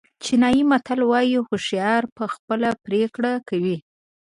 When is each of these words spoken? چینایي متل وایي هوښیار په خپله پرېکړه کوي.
چینایي 0.23 0.61
متل 0.71 0.99
وایي 1.11 1.37
هوښیار 1.47 2.03
په 2.15 2.23
خپله 2.33 2.69
پرېکړه 2.85 3.31
کوي. 3.49 3.77